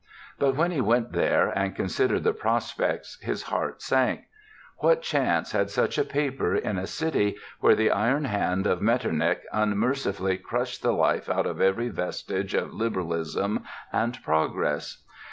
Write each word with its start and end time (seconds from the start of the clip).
But 0.39 0.55
when 0.55 0.71
he 0.71 0.81
went 0.81 1.11
there 1.11 1.49
and 1.49 1.75
considered 1.75 2.23
the 2.23 2.33
prospects 2.33 3.21
his 3.21 3.43
heart 3.43 3.83
sank. 3.83 4.21
What 4.79 5.03
chance 5.03 5.51
had 5.51 5.69
such 5.69 5.99
a 5.99 6.03
paper 6.03 6.55
in 6.55 6.79
a 6.79 6.87
city 6.87 7.35
where 7.59 7.75
the 7.75 7.91
iron 7.91 8.25
hand 8.25 8.65
of 8.65 8.81
Metternich 8.81 9.41
unmercifully 9.53 10.39
crushed 10.39 10.81
the 10.81 10.91
life 10.93 11.29
out 11.29 11.45
of 11.45 11.61
every 11.61 11.89
vestige 11.89 12.55
of 12.55 12.73
liberalism 12.73 13.63
and 13.93 14.17
progress? 14.23 15.03